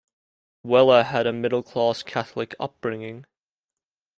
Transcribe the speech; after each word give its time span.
Weller 0.63 1.03
had 1.03 1.27
a 1.27 1.31
"middle-class 1.31 2.01
Catholic" 2.01 2.55
upbringing. 2.59 3.27